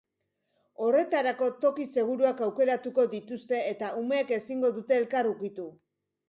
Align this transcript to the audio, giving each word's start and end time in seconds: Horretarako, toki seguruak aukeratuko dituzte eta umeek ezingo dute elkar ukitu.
Horretarako, 0.85 1.49
toki 1.65 1.85
seguruak 1.97 2.41
aukeratuko 2.45 3.05
dituzte 3.13 3.61
eta 3.75 3.91
umeek 4.01 4.35
ezingo 4.39 4.73
dute 4.81 4.99
elkar 5.03 5.31
ukitu. 5.35 5.69